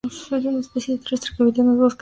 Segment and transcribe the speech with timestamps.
[0.03, 1.89] Es una especie terrestre que habita bosques nublados.